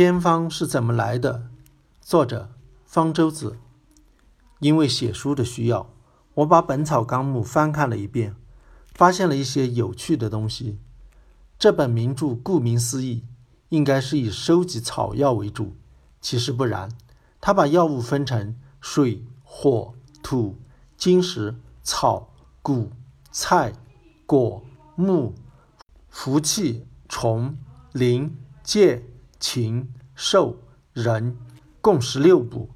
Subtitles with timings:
[0.00, 1.50] 偏方是怎么来的？
[2.00, 2.48] 作者
[2.86, 3.58] 方舟子。
[4.60, 5.90] 因为写书的需要，
[6.36, 8.34] 我把《本草纲目》翻看了一遍，
[8.94, 10.78] 发现了一些有趣的东西。
[11.58, 13.24] 这本名著顾名思义，
[13.68, 15.76] 应该是以收集草药为主，
[16.22, 16.90] 其实不然。
[17.38, 19.92] 他把药物分成水、火、
[20.22, 20.56] 土、
[20.96, 22.32] 金石、草、
[22.62, 22.90] 谷、
[23.30, 23.74] 菜、
[24.24, 24.64] 果、
[24.96, 25.34] 木、
[26.08, 27.58] 福气、虫、
[27.92, 29.04] 灵、介、
[29.40, 30.58] 禽、兽、
[30.92, 31.36] 人，
[31.80, 32.70] 共十六部。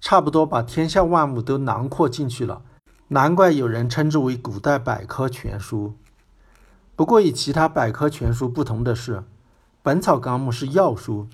[0.00, 2.62] 差不多把天下万物都囊括进去了，
[3.08, 5.94] 难怪有人称之为古代百科全书。
[6.94, 9.16] 不过与其他百科全书不同的是，
[9.82, 11.26] 《本草纲目》是药书，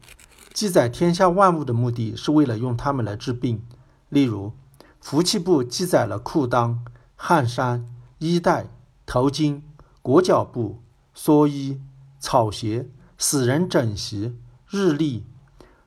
[0.52, 3.62] 记载天下万物的目的是为了用它们来治病。
[4.08, 4.52] 例如，
[5.00, 6.78] 服气部记载了裤裆、
[7.16, 7.86] 汗衫、
[8.18, 8.68] 衣带、
[9.04, 9.60] 头巾、
[10.00, 10.80] 裹脚布、
[11.14, 11.80] 蓑衣、
[12.18, 14.34] 草鞋、死人枕席、
[14.74, 15.24] 日历、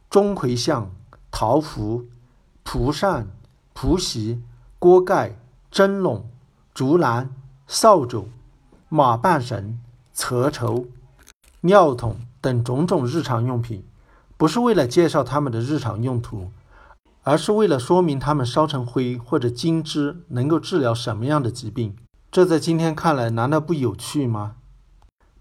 [0.10, 0.90] 钟馗像、
[1.30, 2.06] 桃符。
[2.70, 3.30] 蒲扇、
[3.74, 4.42] 蒲席、
[4.78, 5.40] 锅盖、
[5.72, 6.30] 蒸笼、
[6.74, 7.34] 竹篮、
[7.66, 8.28] 扫帚、
[8.90, 9.80] 马半绳、
[10.14, 10.86] 厕筹、
[11.62, 13.86] 尿桶等种种日常用品，
[14.36, 16.52] 不是为了介绍它们的日常用途，
[17.24, 21.96] 而是为了说明它们烧成灰或者金汁能够治疗什么样的疾病。
[22.30, 24.56] 这在今天看来，难道不有趣吗？《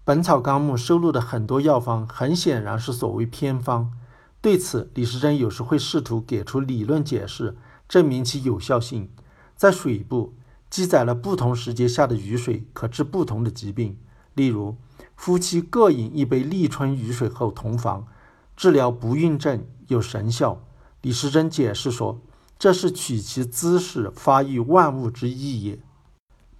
[0.07, 3.91] 本草纲目》收录的很多药方，很显然是所谓偏方。
[4.39, 7.57] 对此，李时珍有时会试图给出理论解释，
[7.89, 9.09] 证明其有效性。
[9.57, 10.33] 在水部
[10.69, 13.97] 记载了不同时节下的雨水可治不同的疾病，
[14.33, 14.77] 例如
[15.17, 18.07] 夫妻各饮一杯立春雨水后同房，
[18.55, 20.63] 治疗不孕症有神效。
[21.01, 22.21] 李时珍解释说，
[22.57, 25.75] 这是取其姿势发育万物之意也。《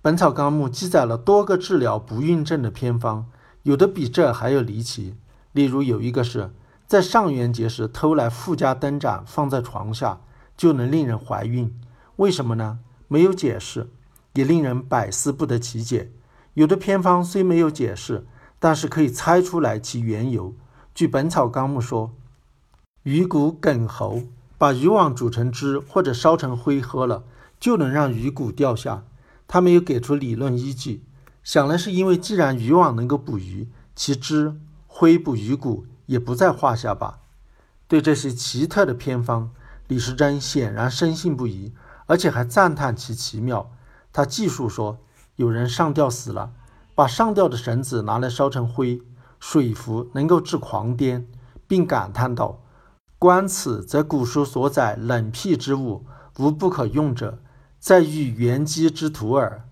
[0.02, 3.28] 本草纲目》记载了多个治疗不孕症的偏方，
[3.68, 5.16] 有的比这还要离奇。
[5.52, 6.52] 例如有一个是。
[6.88, 10.22] 在上元节时偷来富家灯盏放在床下，
[10.56, 11.78] 就能令人怀孕？
[12.16, 12.80] 为什么呢？
[13.10, 13.90] 没有解释，
[14.36, 16.12] 也令人百思不得其解。
[16.54, 18.26] 有的偏方虽没有解释，
[18.58, 20.56] 但是可以猜出来其缘由。
[20.96, 22.14] 据《本草纲目》说，
[23.04, 24.22] 鱼骨梗喉，
[24.58, 27.26] 把渔网煮成汁或者烧成灰喝了，
[27.60, 29.04] 就能让鱼骨掉下。
[29.46, 31.04] 他没有给出理论依据，
[31.48, 35.86] 想来是因为既然渔网能够捕鱼，其汁灰捕鱼骨。
[36.08, 37.20] 也不在话下吧。
[37.88, 39.52] 对这些奇特的偏方，
[39.88, 41.74] 李时珍显然深信不疑，
[42.06, 43.72] 而且还赞叹其奇妙。
[44.12, 45.00] 他记述说，
[45.38, 46.52] 有人上吊死了，
[46.94, 49.02] 把上吊的绳子拿来烧成灰，
[49.40, 51.26] 水服能够治狂癫，
[51.66, 52.62] 并感叹道
[53.20, 56.06] ：“观此，则古书所载冷僻之物，
[56.40, 57.40] 无不可用者，
[57.80, 59.66] 在遇元机之徒耳。”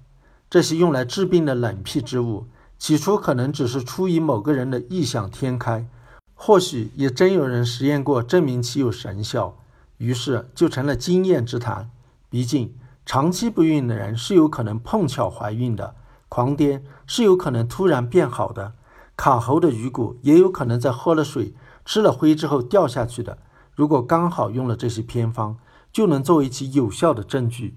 [0.55, 2.45] 这些用来治病的冷僻之物，
[2.79, 5.85] 起初可能只是出于某个人的异想天开。
[6.33, 9.57] 或许也真有人实验过，证明其有神效，
[9.97, 11.91] 于是就成了经验之谈。
[12.29, 12.73] 毕竟
[13.05, 15.93] 长期不孕的人是有可能碰巧怀孕的，
[16.29, 18.71] 狂癫是有可能突然变好的，
[19.17, 23.39] 卡喉的鱼骨也有可能在喝了水、吃了灰之后掉下去的。
[23.73, 25.57] 如果刚好用了这些偏方，
[25.91, 27.75] 就能作为其有效的证据。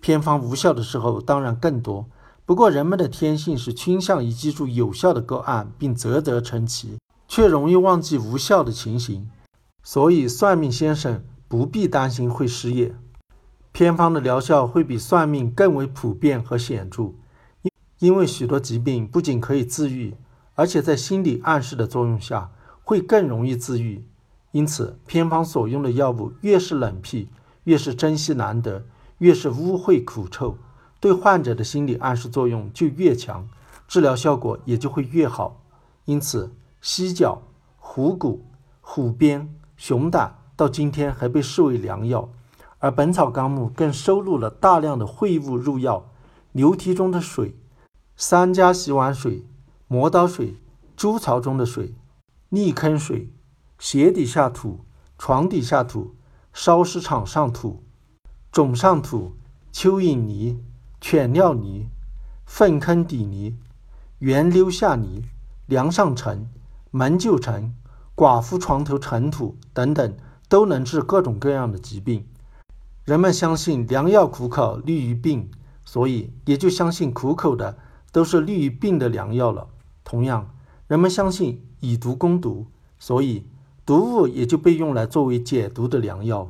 [0.00, 2.06] 偏方无效的时候当然更多，
[2.46, 6.96] 不过人们的天性是倾向于记住有效的个案，并啧啧称奇。
[7.28, 9.28] 却容易忘记无效的情形，
[9.82, 12.94] 所以算命先生不必担心会失业。
[13.72, 17.14] 偏方的疗效会比算命更为普遍和显著，
[17.62, 20.14] 因因为许多疾病不仅可以自愈，
[20.54, 22.52] 而且在心理暗示的作用下
[22.84, 24.06] 会更容易自愈。
[24.52, 27.28] 因此，偏方所用的药物越是冷僻，
[27.64, 28.86] 越是珍惜难得，
[29.18, 30.56] 越是污秽苦臭，
[31.00, 33.48] 对患者的心理暗示作用就越强，
[33.86, 35.62] 治疗效果也就会越好。
[36.04, 36.52] 因此。
[36.82, 37.42] 犀角、
[37.78, 38.44] 虎骨、
[38.80, 42.28] 虎鞭、熊胆到今天还被视为良药，
[42.78, 46.08] 而《本草纲目》更收录了大量的秽物入药：
[46.52, 47.56] 牛蹄中的水、
[48.16, 49.44] 三家洗碗水、
[49.88, 50.58] 磨刀水、
[50.96, 51.96] 猪槽中的水、
[52.50, 53.32] 泥坑水、
[53.80, 54.84] 鞋底下土、
[55.18, 56.14] 床底下土、
[56.52, 57.82] 烧尸场上土、
[58.52, 59.32] 冢上土、
[59.72, 60.62] 蚯蚓泥、
[61.08, 61.88] 犬尿泥、
[62.46, 63.56] 粪坑底泥、
[64.18, 65.22] 源溜下泥、
[65.66, 66.48] 梁上尘。
[66.90, 67.72] 门就尘、
[68.16, 70.16] 寡妇床头尘土等等，
[70.48, 72.26] 都能治各种各样的疾病。
[73.04, 75.48] 人们相信良药苦口利于病，
[75.84, 77.78] 所以也就相信苦口的
[78.10, 79.68] 都是利于病的良药了。
[80.02, 80.50] 同样，
[80.88, 82.66] 人们相信以毒攻毒，
[82.98, 83.46] 所以
[83.84, 86.42] 毒物也就被用来作为解毒的良药。《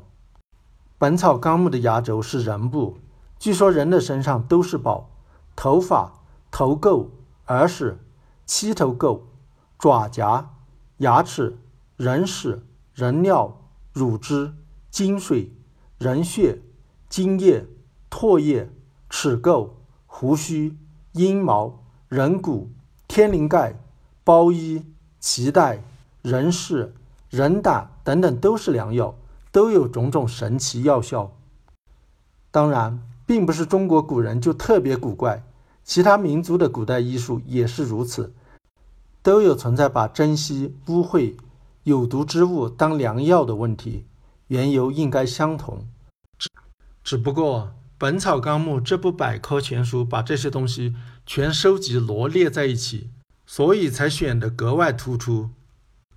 [0.97, 2.97] 本草纲目》的牙轴是人部，
[3.46, 5.08] 据说人的身上都是宝：
[5.54, 6.14] 头发、
[6.50, 7.06] 头垢、
[7.46, 7.96] 耳屎、
[8.44, 9.20] 七头垢。
[9.78, 10.50] 爪甲、
[10.96, 11.56] 牙齿、
[11.96, 12.60] 人屎、
[12.93, 13.56] 人尿、
[13.93, 14.52] 乳汁、
[14.90, 15.52] 精水、
[15.96, 16.60] 人血、
[17.08, 17.64] 精液、
[18.10, 18.69] 唾液、
[19.08, 19.70] 齿垢、
[20.06, 20.76] 胡须、
[21.12, 22.72] 阴毛、人骨、
[23.06, 23.78] 天灵盖、
[24.25, 24.84] 包衣、
[25.20, 25.84] 脐带、
[26.20, 26.93] 人氏、
[27.31, 29.14] 人胆等等都是良药，
[29.52, 31.31] 都有种种神奇药效。
[32.50, 35.44] 当然，并不是中国古人就特别古怪，
[35.82, 38.32] 其他民族的古代医术也是如此，
[39.20, 41.34] 都有存在把珍稀、污秽、
[41.82, 44.05] 有毒之物当良药的问题，
[44.46, 45.87] 缘由应该相同。
[46.38, 46.49] 只
[47.02, 47.61] 只不过
[47.99, 50.94] 《本草纲目》这部百科全书把这些东西
[51.25, 53.11] 全收集罗列在一起，
[53.46, 55.50] 所以才显得格外突出。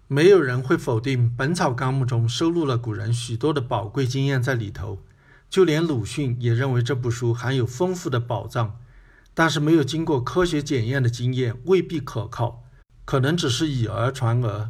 [0.07, 4.99] 没有人会否定《本草纲目》中收录了古人许多的宝贵经验在里头。
[5.49, 8.79] 就连鲁迅也认为这部书含有丰富的宝藏，
[9.33, 12.63] 但是没有经过科学检验的经验未必可靠，
[13.03, 14.69] 可能只是以讹传讹。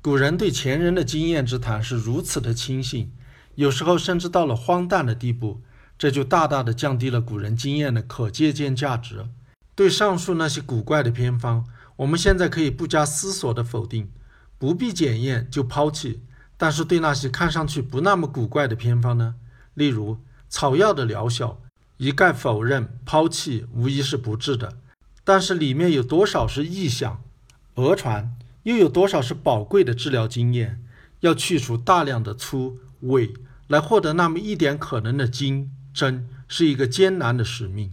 [0.00, 3.12] 古人对前人的经验之谈是如此的轻信，
[3.56, 5.60] 有时候甚至到了荒诞的地步，
[5.98, 9.26] 这就大大的降低了古人经验的可借鉴价值。
[9.74, 11.66] 对上述那些古怪的偏方，
[11.96, 14.08] 我们现在可以不加思索的否定，
[14.58, 16.20] 不必检验就抛弃；
[16.56, 19.34] 但是对那些看上去不那么古怪的偏方呢？
[19.80, 20.18] 例如
[20.50, 21.58] 草药的疗效，
[21.96, 24.76] 一概否认、抛弃，无疑是不智的。
[25.24, 27.22] 但是里面有多少是臆想、
[27.74, 30.84] 讹传，又有多少是宝贵的治疗经验？
[31.20, 33.32] 要去除大量的粗伪，
[33.68, 37.90] 来获得那么一点可能的精真，是一个艰难的使命。